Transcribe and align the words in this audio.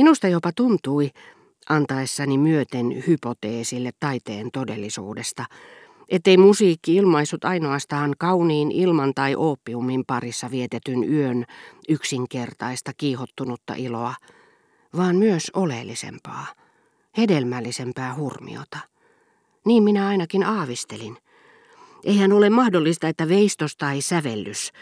Minusta 0.00 0.28
jopa 0.28 0.52
tuntui, 0.56 1.10
antaessani 1.68 2.38
myöten 2.38 3.04
hypoteesille 3.06 3.90
taiteen 4.00 4.50
todellisuudesta, 4.52 5.44
ettei 6.08 6.36
musiikki 6.36 6.96
ilmaisut 6.96 7.44
ainoastaan 7.44 8.14
kauniin 8.18 8.72
ilman 8.72 9.14
tai 9.14 9.34
oopiumin 9.36 10.04
parissa 10.06 10.50
vietetyn 10.50 11.12
yön 11.12 11.44
yksinkertaista 11.88 12.92
kiihottunutta 12.96 13.74
iloa, 13.76 14.14
vaan 14.96 15.16
myös 15.16 15.50
oleellisempaa, 15.54 16.46
hedelmällisempää 17.16 18.14
hurmiota. 18.14 18.78
Niin 19.66 19.82
minä 19.82 20.08
ainakin 20.08 20.44
aavistelin. 20.44 21.16
Eihän 22.04 22.32
ole 22.32 22.50
mahdollista, 22.50 23.08
että 23.08 23.28
veistos 23.28 23.76
tai 23.76 24.00
sävellys, 24.00 24.72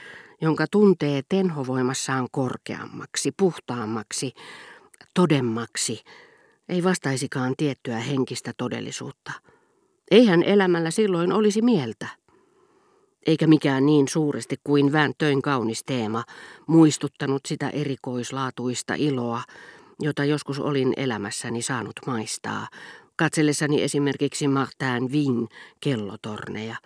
jonka 0.40 0.66
tuntee 0.70 1.22
tenhovoimassaan 1.28 2.28
korkeammaksi, 2.30 3.32
puhtaammaksi, 3.36 4.32
todemmaksi, 5.14 6.00
ei 6.68 6.84
vastaisikaan 6.84 7.54
tiettyä 7.56 7.98
henkistä 7.98 8.52
todellisuutta. 8.56 9.32
Eihän 10.10 10.42
elämällä 10.42 10.90
silloin 10.90 11.32
olisi 11.32 11.62
mieltä. 11.62 12.06
Eikä 13.26 13.46
mikään 13.46 13.86
niin 13.86 14.08
suuresti 14.08 14.56
kuin 14.64 14.92
vääntöin 14.92 15.42
kaunis 15.42 15.84
teema 15.84 16.24
muistuttanut 16.66 17.46
sitä 17.46 17.68
erikoislaatuista 17.70 18.94
iloa, 18.94 19.42
jota 20.00 20.24
joskus 20.24 20.58
olin 20.58 20.92
elämässäni 20.96 21.62
saanut 21.62 21.94
maistaa, 22.06 22.68
katsellessani 23.16 23.82
esimerkiksi 23.82 24.48
Martin 24.48 25.12
Vin 25.12 25.48
kellotorneja, 25.80 26.76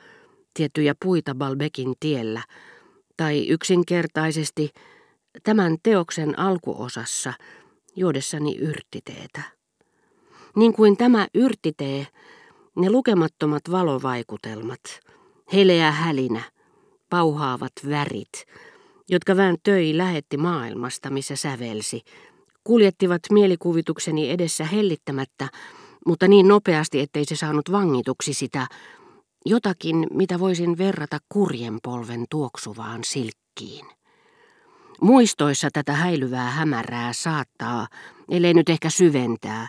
tiettyjä 0.54 0.94
puita 1.04 1.34
Balbekin 1.34 1.94
tiellä, 2.00 2.42
tai 3.16 3.48
yksinkertaisesti 3.48 4.70
tämän 5.42 5.76
teoksen 5.82 6.38
alkuosassa 6.38 7.32
juodessani 7.96 8.56
yrttiteetä. 8.56 9.42
Niin 10.56 10.72
kuin 10.72 10.96
tämä 10.96 11.26
yrtitee, 11.34 12.06
ne 12.76 12.90
lukemattomat 12.90 13.62
valovaikutelmat, 13.70 14.80
heleä 15.52 15.92
hälinä, 15.92 16.42
pauhaavat 17.10 17.72
värit, 17.88 18.46
jotka 19.08 19.36
vään 19.36 19.56
töi 19.62 19.96
lähetti 19.96 20.36
maailmasta, 20.36 21.10
missä 21.10 21.36
sävelsi, 21.36 22.00
kuljettivat 22.64 23.22
mielikuvitukseni 23.30 24.30
edessä 24.30 24.64
hellittämättä, 24.64 25.48
mutta 26.06 26.28
niin 26.28 26.48
nopeasti, 26.48 27.00
ettei 27.00 27.24
se 27.24 27.36
saanut 27.36 27.72
vangituksi 27.72 28.34
sitä, 28.34 28.66
jotakin, 29.46 30.06
mitä 30.10 30.38
voisin 30.38 30.78
verrata 30.78 31.18
kurjen 31.28 31.78
polven 31.82 32.24
tuoksuvaan 32.30 33.00
silkkiin. 33.04 33.86
Muistoissa 35.02 35.68
tätä 35.72 35.92
häilyvää 35.92 36.50
hämärää 36.50 37.12
saattaa, 37.12 37.86
ellei 38.30 38.54
nyt 38.54 38.68
ehkä 38.68 38.90
syventää, 38.90 39.68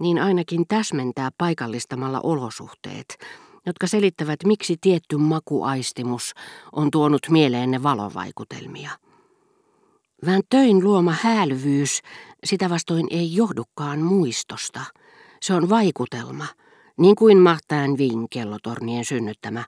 niin 0.00 0.18
ainakin 0.18 0.66
täsmentää 0.68 1.30
paikallistamalla 1.38 2.20
olosuhteet, 2.22 3.18
jotka 3.66 3.86
selittävät, 3.86 4.38
miksi 4.46 4.76
tietty 4.80 5.16
makuaistimus 5.16 6.34
on 6.72 6.90
tuonut 6.90 7.26
mieleenne 7.30 7.82
valovaikutelmia. 7.82 8.90
Vään 10.26 10.42
töin 10.50 10.84
luoma 10.84 11.14
häälyvyys 11.22 12.00
sitä 12.44 12.70
vastoin 12.70 13.06
ei 13.10 13.36
johdukaan 13.36 13.98
muistosta. 13.98 14.80
Se 15.40 15.54
on 15.54 15.68
vaikutelma, 15.68 16.46
niin 16.98 17.16
kuin 17.16 17.38
Martin 17.38 17.98
Vin 17.98 18.28
kellotornien 18.28 19.04
synnyttämä. 19.04 19.64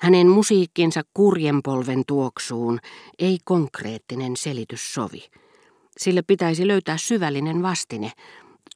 Hänen 0.00 0.28
musiikkinsa 0.28 1.02
kurjenpolven 1.14 2.02
tuoksuun 2.06 2.78
ei 3.18 3.38
konkreettinen 3.44 4.36
selitys 4.36 4.94
sovi. 4.94 5.30
Sille 5.96 6.22
pitäisi 6.22 6.66
löytää 6.66 6.96
syvällinen 6.98 7.62
vastine, 7.62 8.12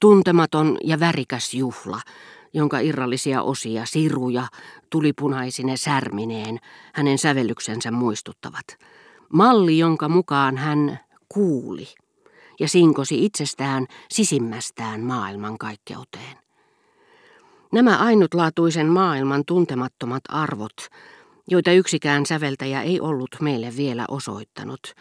tuntematon 0.01 0.79
ja 0.85 1.01
värikäs 1.01 1.55
juhla, 1.55 2.01
jonka 2.55 2.79
irrallisia 2.79 3.43
osia, 3.43 3.87
siruja, 3.87 4.47
tulipunaisine 4.91 5.77
särmineen, 5.77 6.59
hänen 6.95 7.19
sävellyksensä 7.19 7.91
muistuttavat. 7.91 8.67
Malli, 9.33 9.79
jonka 9.79 10.09
mukaan 10.09 10.57
hän 10.57 11.01
kuuli 11.29 11.89
ja 12.61 12.69
sinkosi 12.69 13.25
itsestään 13.25 13.87
sisimmästään 14.11 15.01
maailmankaikkeuteen. 15.01 16.42
Nämä 17.73 17.99
ainutlaatuisen 17.99 18.87
maailman 18.87 19.43
tuntemattomat 19.47 20.23
arvot, 20.29 20.77
joita 21.51 21.73
yksikään 21.73 22.27
säveltäjä 22.27 22.83
ei 22.83 23.01
ollut 23.01 23.37
meille 23.41 23.73
vielä 23.77 24.05
osoittanut, 24.09 24.95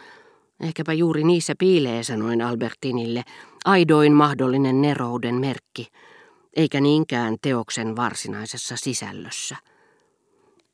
ehkäpä 0.59 0.93
juuri 0.93 1.23
niissä 1.23 1.53
piilee, 1.59 2.03
sanoin 2.03 2.41
Albertinille, 2.41 3.23
aidoin 3.65 4.13
mahdollinen 4.13 4.81
nerouden 4.81 5.35
merkki, 5.35 5.87
eikä 6.55 6.81
niinkään 6.81 7.35
teoksen 7.41 7.95
varsinaisessa 7.95 8.75
sisällössä. 8.77 9.55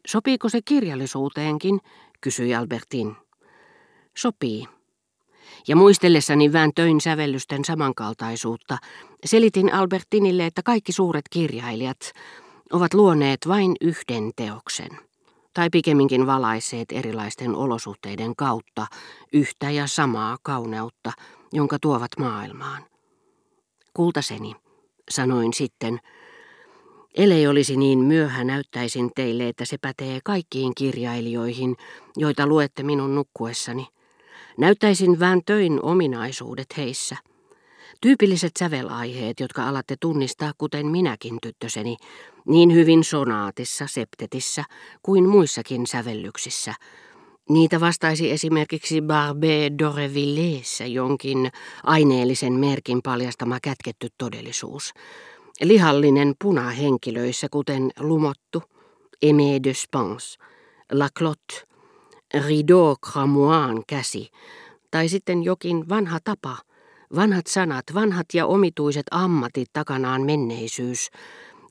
Sopiiko 0.08 0.50
se 0.50 0.60
kirjallisuuteenkin, 0.66 1.80
kysyi 2.22 2.56
Albertin. 2.56 3.16
Sopii. 4.18 4.77
Ja 5.68 5.76
muistellessani 5.76 6.54
vääntöin 6.54 7.02
sävellysten 7.02 7.66
samankaltaisuutta, 7.66 8.78
selitin 9.26 9.74
Albertinille, 9.74 10.46
että 10.46 10.64
kaikki 10.64 10.92
suuret 10.92 11.26
kirjailijat 11.30 12.12
ovat 12.72 12.94
luoneet 12.94 13.40
vain 13.48 13.76
yhden 13.82 14.32
teoksen, 14.36 14.90
tai 15.54 15.70
pikemminkin 15.70 16.26
valaiseet 16.26 16.92
erilaisten 16.92 17.56
olosuhteiden 17.56 18.36
kautta 18.36 18.88
yhtä 19.34 19.72
ja 19.72 19.88
samaa 19.88 20.38
kauneutta, 20.42 21.12
jonka 21.54 21.78
tuovat 21.82 22.12
maailmaan. 22.20 22.84
Kultaseni, 23.94 24.56
sanoin 25.10 25.54
sitten, 25.54 26.00
Elei 27.16 27.48
olisi 27.48 27.78
niin 27.78 28.00
myöhä, 28.00 28.44
näyttäisin 28.44 29.12
teille, 29.16 29.48
että 29.48 29.66
se 29.66 29.78
pätee 29.78 30.20
kaikkiin 30.24 30.76
kirjailijoihin, 30.76 31.76
joita 32.18 32.48
luette 32.48 32.84
minun 32.84 33.16
nukkuessani. 33.16 33.88
Näyttäisin 34.58 35.20
vähän 35.20 35.42
töin 35.46 35.80
ominaisuudet 35.84 36.68
heissä. 36.78 37.16
Tyypilliset 38.02 38.52
sävelaiheet, 38.60 39.40
jotka 39.40 39.68
alatte 39.68 39.96
tunnistaa, 40.00 40.52
kuten 40.58 40.88
minäkin 40.88 41.38
tyttöseni, 41.42 41.98
niin 42.46 42.74
hyvin 42.74 43.04
sonaatissa, 43.04 43.88
septetissä 43.88 44.64
kuin 45.04 45.30
muissakin 45.30 45.88
sävellyksissä. 45.88 46.74
Niitä 47.50 47.80
vastaisi 47.80 48.32
esimerkiksi 48.32 49.02
Barbe 49.02 49.68
d'Orevilleessä 49.68 50.86
jonkin 50.86 51.52
aineellisen 51.84 52.54
merkin 52.54 53.00
paljastama 53.04 53.60
kätketty 53.64 54.08
todellisuus. 54.18 54.94
Lihallinen 55.62 56.34
puna 56.42 56.70
henkilöissä, 56.70 57.48
kuten 57.52 57.92
Lumottu, 58.00 58.64
Aimé 59.26 59.64
de 59.64 59.74
Spence, 59.74 60.38
La 60.92 61.10
Clotte, 61.18 61.68
Rideau 62.34 62.96
Cramoin 63.12 63.84
käsi, 63.88 64.30
tai 64.92 65.10
sitten 65.10 65.44
jokin 65.44 65.90
vanha 65.90 66.20
tapa, 66.24 66.58
vanhat 67.16 67.48
sanat, 67.48 67.86
vanhat 67.94 68.26
ja 68.34 68.46
omituiset 68.46 69.06
ammatit 69.12 69.70
takanaan 69.74 70.22
menneisyys, 70.22 71.10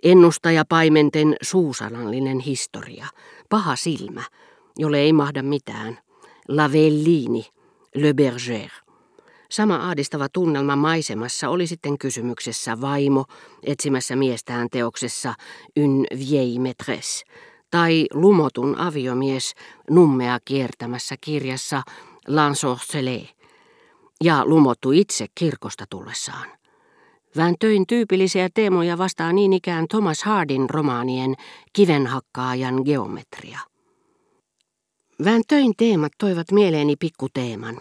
ennustaja 0.02 0.64
paimenten 0.68 1.36
suusanallinen 1.42 2.38
historia, 2.38 3.06
paha 3.48 3.76
silmä, 3.76 4.22
jolle 4.78 4.98
ei 4.98 5.12
mahda 5.12 5.42
mitään, 5.42 5.98
Lavellini, 6.48 7.46
Le 7.94 8.14
Berger. 8.14 8.70
Sama 9.50 9.76
aadistava 9.76 10.28
tunnelma 10.28 10.76
maisemassa 10.76 11.48
oli 11.48 11.66
sitten 11.66 11.98
kysymyksessä 11.98 12.80
vaimo 12.80 13.24
etsimässä 13.62 14.16
miestään 14.16 14.68
teoksessa 14.70 15.34
Une 15.78 16.06
vieille 16.18 16.60
maîtresse, 16.60 17.24
tai 17.70 18.06
lumotun 18.12 18.78
aviomies 18.78 19.54
nummea 19.90 20.38
kiertämässä 20.44 21.14
kirjassa 21.20 21.82
L'Ensorcelé, 22.28 23.28
ja 24.24 24.44
lumottu 24.44 24.92
itse 24.92 25.26
kirkosta 25.34 25.84
tullessaan. 25.90 26.48
Vääntöin 27.36 27.86
tyypillisiä 27.86 28.48
teemoja 28.54 28.98
vastaa 28.98 29.32
niin 29.32 29.52
ikään 29.52 29.88
Thomas 29.88 30.22
Hardin 30.22 30.70
romaanien 30.70 31.34
kivenhakkaajan 31.72 32.82
geometria. 32.84 33.58
Vääntöin 35.24 35.72
teemat 35.76 36.12
toivat 36.18 36.52
mieleeni 36.52 36.96
pikkuteeman, 36.96 37.80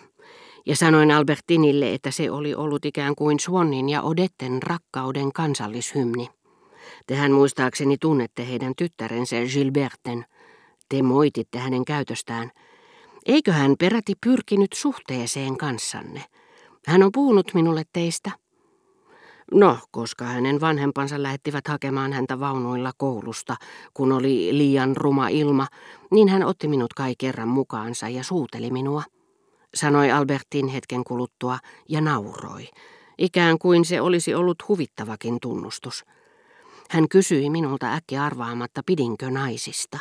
ja 0.66 0.76
sanoin 0.76 1.12
Albertinille, 1.12 1.94
että 1.94 2.12
se 2.12 2.31
oli 2.31 2.56
ollut 2.56 2.86
ikään 2.86 3.16
kuin 3.16 3.40
Swannin 3.40 3.90
ja 3.90 4.02
Odetten 4.02 4.64
rakkauden 4.64 5.31
kansallishymni. 5.34 6.30
Tehän 7.07 7.31
muistaakseni 7.31 7.98
tunnette 7.98 8.48
heidän 8.48 8.74
tyttärensä 8.78 9.36
Gilberten. 9.54 10.25
Te 10.90 11.02
moititte 11.02 11.60
hänen 11.60 11.86
käytöstään. 11.86 12.52
Eikö 13.25 13.52
hän 13.52 13.75
peräti 13.80 14.13
pyrkinyt 14.25 14.74
suhteeseen 14.74 15.57
kanssanne? 15.57 16.24
Hän 16.88 17.04
on 17.04 17.12
puhunut 17.12 17.54
minulle 17.54 17.84
teistä. 17.94 18.31
No, 19.52 19.78
koska 19.92 20.25
hänen 20.25 20.62
vanhempansa 20.62 21.24
lähettivät 21.24 21.68
hakemaan 21.68 22.13
häntä 22.13 22.40
vaunuilla 22.40 22.92
koulusta, 22.98 23.56
kun 23.94 24.12
oli 24.12 24.57
liian 24.57 24.98
ruma 24.98 25.28
ilma, 25.28 25.68
niin 26.12 26.30
hän 26.30 26.44
otti 26.44 26.68
minut 26.68 26.94
kai 26.94 27.13
kerran 27.18 27.48
mukaansa 27.48 28.10
ja 28.10 28.24
suuteli 28.24 28.72
minua. 28.72 29.04
Sanoi 29.75 30.12
Albertin 30.12 30.68
hetken 30.68 31.04
kuluttua 31.04 31.60
ja 31.90 32.02
nauroi, 32.02 32.68
Ikään 33.18 33.60
kuin 33.60 33.86
se 33.86 34.02
olisi 34.02 34.34
ollut 34.36 34.68
huvittavakin 34.68 35.38
tunnustus. 35.42 36.06
Hän 36.90 37.10
kysyi 37.10 37.50
minulta 37.50 37.94
äkki 37.94 38.18
arvaamatta, 38.18 38.82
pidinkö 38.86 39.32
naisista. 39.32 40.00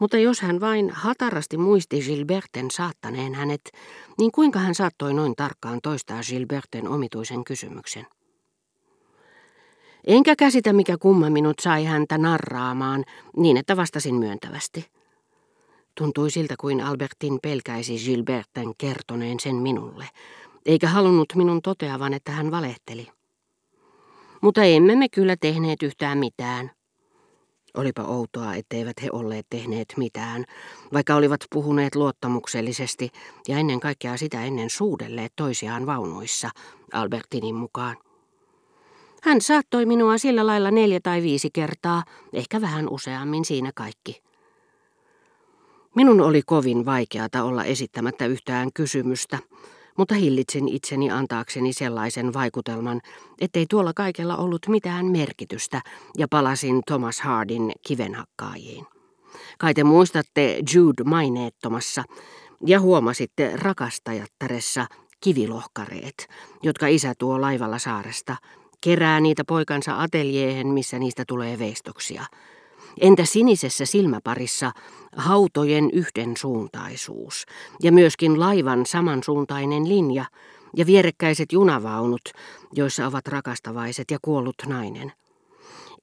Mutta 0.00 0.18
jos 0.18 0.40
hän 0.40 0.60
vain 0.60 0.90
hatarasti 0.90 1.56
muisti 1.56 2.00
Gilberten 2.00 2.70
saattaneen 2.70 3.34
hänet, 3.34 3.60
niin 4.18 4.32
kuinka 4.32 4.58
hän 4.58 4.74
saattoi 4.74 5.14
noin 5.14 5.36
tarkkaan 5.36 5.78
toistaa 5.82 6.20
Gilberten 6.28 6.88
omituisen 6.88 7.44
kysymyksen? 7.44 8.06
Enkä 10.06 10.36
käsitä, 10.36 10.72
mikä 10.72 10.98
kumma 10.98 11.30
minut 11.30 11.58
sai 11.58 11.84
häntä 11.84 12.18
narraamaan, 12.18 13.04
niin 13.36 13.56
että 13.56 13.76
vastasin 13.76 14.14
myöntävästi. 14.14 14.86
Tuntui 15.94 16.30
siltä, 16.30 16.54
kuin 16.60 16.80
Albertin 16.80 17.38
pelkäisi 17.42 17.96
Gilberten 18.04 18.72
kertoneen 18.78 19.40
sen 19.40 19.56
minulle, 19.56 20.08
eikä 20.66 20.88
halunnut 20.88 21.32
minun 21.34 21.62
toteavan, 21.62 22.14
että 22.14 22.32
hän 22.32 22.50
valehteli. 22.50 23.08
Mutta 24.42 24.62
emme 24.64 24.96
me 24.96 25.08
kyllä 25.08 25.36
tehneet 25.40 25.82
yhtään 25.82 26.18
mitään. 26.18 26.70
Olipa 27.76 28.02
outoa, 28.02 28.54
etteivät 28.54 29.02
he 29.02 29.08
olleet 29.12 29.46
tehneet 29.50 29.94
mitään, 29.96 30.44
vaikka 30.92 31.14
olivat 31.14 31.40
puhuneet 31.52 31.94
luottamuksellisesti 31.94 33.10
ja 33.48 33.58
ennen 33.58 33.80
kaikkea 33.80 34.16
sitä 34.16 34.44
ennen 34.44 34.70
suudelleet 34.70 35.32
toisiaan 35.36 35.86
vaunuissa, 35.86 36.50
Albertinin 36.92 37.54
mukaan. 37.54 37.96
Hän 39.22 39.40
saattoi 39.40 39.86
minua 39.86 40.18
sillä 40.18 40.46
lailla 40.46 40.70
neljä 40.70 41.00
tai 41.02 41.22
viisi 41.22 41.48
kertaa, 41.52 42.04
ehkä 42.32 42.60
vähän 42.60 42.88
useammin 42.88 43.44
siinä 43.44 43.70
kaikki. 43.74 44.22
Minun 45.96 46.20
oli 46.20 46.42
kovin 46.46 46.84
vaikeata 46.84 47.44
olla 47.44 47.64
esittämättä 47.64 48.26
yhtään 48.26 48.68
kysymystä, 48.74 49.38
mutta 49.98 50.14
hillitsin 50.14 50.68
itseni 50.68 51.10
antaakseni 51.10 51.72
sellaisen 51.72 52.32
vaikutelman, 52.32 53.00
ettei 53.40 53.66
tuolla 53.70 53.92
kaikella 53.96 54.36
ollut 54.36 54.68
mitään 54.68 55.06
merkitystä, 55.06 55.82
ja 56.18 56.28
palasin 56.30 56.82
Thomas 56.86 57.20
Hardin 57.20 57.72
kivenhakkaajiin. 57.86 58.86
Kai 59.58 59.74
te 59.74 59.84
muistatte 59.84 60.58
Jude 60.74 61.04
maineettomassa 61.04 62.04
ja 62.66 62.80
huomasitte 62.80 63.52
rakastajattaressa 63.54 64.86
kivilohkareet, 65.20 66.26
jotka 66.62 66.86
isä 66.86 67.14
tuo 67.18 67.40
laivalla 67.40 67.78
saaresta, 67.78 68.36
kerää 68.80 69.20
niitä 69.20 69.44
poikansa 69.44 70.02
ateljeehen, 70.02 70.66
missä 70.66 70.98
niistä 70.98 71.24
tulee 71.28 71.58
veistoksia. 71.58 72.24
Entä 73.00 73.24
sinisessä 73.24 73.86
silmäparissa 73.86 74.72
hautojen 75.16 75.90
yhdensuuntaisuus 75.90 77.44
ja 77.82 77.92
myöskin 77.92 78.40
laivan 78.40 78.86
samansuuntainen 78.86 79.88
linja 79.88 80.24
ja 80.76 80.86
vierekkäiset 80.86 81.52
junavaunut, 81.52 82.22
joissa 82.72 83.06
ovat 83.06 83.26
rakastavaiset 83.28 84.10
ja 84.10 84.18
kuollut 84.22 84.56
nainen? 84.66 85.12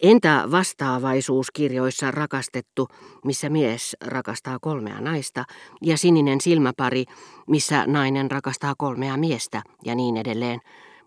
Entä 0.02 0.48
vastaavaisuuskirjoissa 0.52 2.12
rakastettu, 2.12 2.88
missä 3.26 3.50
mies 3.50 3.98
rakastaa 4.06 4.58
kolmea 4.62 5.02
naista, 5.02 5.46
ja 5.82 5.98
sininen 5.98 6.42
silmäpari, 6.42 7.06
missä 7.48 7.84
nainen 7.88 8.32
rakastaa 8.32 8.74
kolmea 8.78 9.18
miestä, 9.18 9.62
ja 9.86 9.96
niin 9.96 10.18
edelleen? 10.18 10.60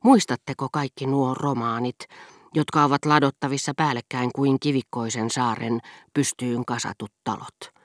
Muistatteko 0.05 0.69
kaikki 0.73 1.07
nuo 1.07 1.35
romaanit, 1.35 1.99
jotka 2.55 2.85
ovat 2.85 3.05
ladottavissa 3.05 3.73
päällekkäin 3.77 4.31
kuin 4.35 4.61
kivikkoisen 4.61 5.31
saaren 5.31 5.81
pystyyn 6.15 6.65
kasatut 6.65 7.13
talot? 7.25 7.83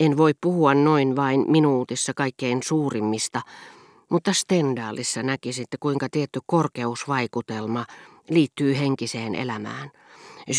En 0.00 0.16
voi 0.16 0.32
puhua 0.40 0.74
noin 0.74 1.16
vain 1.16 1.44
minuutissa 1.50 2.12
kaikkein 2.14 2.62
suurimmista, 2.62 3.42
mutta 4.10 4.32
Stendaalissa 4.32 5.22
näkisitte, 5.22 5.76
kuinka 5.80 6.06
tietty 6.10 6.40
korkeusvaikutelma 6.46 7.84
liittyy 8.30 8.78
henkiseen 8.78 9.34
elämään. 9.34 9.90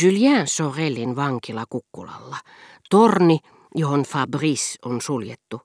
Julien 0.04 0.48
Sorellin 0.48 1.16
vankila 1.16 1.64
Kukkulalla. 1.70 2.38
Torni, 2.90 3.40
johon 3.76 4.04
Fabrice 4.04 4.78
on 4.86 5.02
suljettu. 5.02 5.62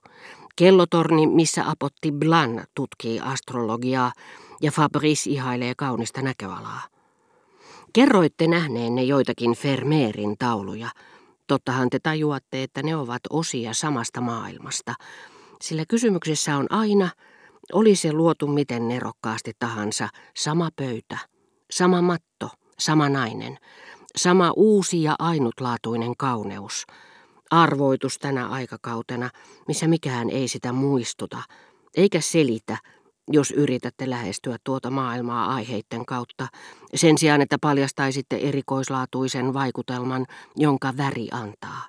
Kellotorni, 0.55 1.27
missä 1.27 1.69
Apotti 1.69 2.11
Blan 2.11 2.63
tutkii 2.75 3.19
astrologiaa 3.19 4.11
ja 4.61 4.71
Fabrice 4.71 5.29
ihailee 5.29 5.73
kaunista 5.77 6.21
näköalaa. 6.21 6.94
Kerroitte 7.95 8.47
nähneenne 8.47 9.03
joitakin 9.03 9.55
Fermeerin 9.55 10.35
tauluja. 10.39 10.89
Tottahan 11.47 11.89
te 11.89 11.99
tajuatte, 11.99 12.63
että 12.63 12.83
ne 12.83 12.95
ovat 12.95 13.21
osia 13.29 13.73
samasta 13.73 14.21
maailmasta, 14.21 14.93
sillä 15.61 15.83
kysymyksessä 15.87 16.57
on 16.57 16.67
aina, 16.69 17.09
oli 17.73 17.95
se 17.95 18.13
luotu 18.13 18.47
miten 18.47 18.87
nerokkaasti 18.87 19.51
tahansa, 19.59 20.09
sama 20.37 20.69
pöytä, 20.75 21.17
sama 21.71 22.01
matto, 22.01 22.49
sama 22.79 23.09
nainen, 23.09 23.57
sama 24.17 24.53
uusi 24.55 25.03
ja 25.03 25.15
ainutlaatuinen 25.19 26.17
kauneus, 26.17 26.85
arvoitus 27.51 28.17
tänä 28.17 28.47
aikakautena, 28.47 29.29
missä 29.67 29.87
mikään 29.87 30.29
ei 30.29 30.47
sitä 30.47 30.73
muistuta, 30.73 31.43
eikä 31.97 32.21
selitä, 32.21 32.77
jos 33.31 33.51
yritätte 33.51 34.09
lähestyä 34.09 34.57
tuota 34.63 34.89
maailmaa 34.89 35.53
aiheitten 35.53 36.05
kautta, 36.05 36.47
sen 36.95 37.17
sijaan 37.17 37.41
että 37.41 37.57
paljastaisitte 37.61 38.35
erikoislaatuisen 38.35 39.53
vaikutelman, 39.53 40.25
jonka 40.55 40.93
väri 40.97 41.27
antaa. 41.31 41.81